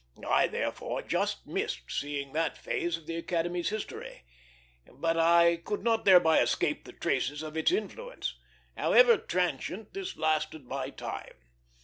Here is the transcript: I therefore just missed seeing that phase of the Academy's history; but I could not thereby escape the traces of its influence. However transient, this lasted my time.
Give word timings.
I 0.27 0.47
therefore 0.47 1.03
just 1.03 1.45
missed 1.45 1.83
seeing 1.91 2.33
that 2.33 2.57
phase 2.57 2.97
of 2.97 3.05
the 3.05 3.17
Academy's 3.17 3.69
history; 3.69 4.23
but 4.91 5.15
I 5.15 5.57
could 5.57 5.83
not 5.83 6.05
thereby 6.05 6.39
escape 6.39 6.85
the 6.85 6.91
traces 6.93 7.43
of 7.43 7.55
its 7.55 7.71
influence. 7.71 8.35
However 8.75 9.15
transient, 9.19 9.93
this 9.93 10.17
lasted 10.17 10.65
my 10.65 10.89
time. 10.89 11.35